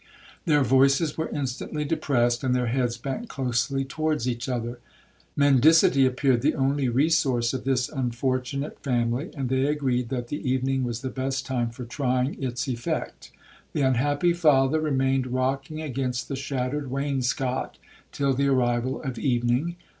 Their 0.45 0.63
voices 0.63 1.15
were 1.15 1.29
instantly 1.29 1.85
depressed, 1.85 2.43
and 2.43 2.55
their 2.55 2.65
heads 2.65 2.97
bent 2.97 3.29
closely 3.29 3.85
towards 3.85 4.27
each 4.27 4.49
other. 4.49 4.79
Mendicity 5.37 6.07
appeared 6.07 6.41
the 6.41 6.55
only 6.55 6.89
resource 6.89 7.53
of 7.53 7.65
this 7.65 7.87
unfortunate 7.87 8.79
family,—and 8.79 9.47
they 9.49 9.67
agreed, 9.67 10.09
that 10.09 10.29
the 10.29 10.41
evening 10.49 10.81
was 10.83 11.01
the 11.01 11.09
best 11.11 11.45
time 11.45 11.69
for 11.69 11.85
trying 11.85 12.41
its 12.41 12.67
effect. 12.67 13.31
The 13.73 13.83
unhappy 13.83 14.33
father 14.33 14.79
remained 14.79 15.27
rocking 15.27 15.83
against 15.83 16.29
the 16.29 16.35
shattered 16.35 16.89
wainscot 16.89 17.77
till 18.11 18.33
the 18.33 18.47
arrival 18.47 19.03
of 19.03 19.19
evening. 19.19 19.75